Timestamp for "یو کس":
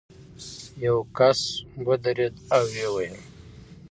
0.85-1.39